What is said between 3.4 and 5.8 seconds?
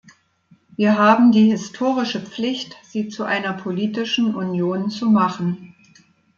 politischen Union zu machen.